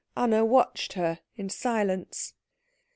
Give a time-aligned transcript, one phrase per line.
[0.17, 2.33] Anna watched her in silence.